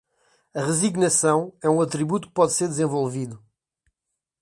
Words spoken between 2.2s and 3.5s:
que pode ser desenvolvido